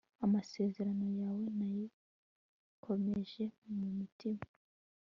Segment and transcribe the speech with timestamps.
[0.25, 3.43] amasezerano yawe nayikomeje
[3.77, 4.43] mu mutima